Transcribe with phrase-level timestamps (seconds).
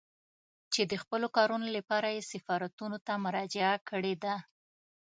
[0.73, 4.35] چې د خپلو کارونو لپاره يې سفارتونو ته مراجعه کړې ده.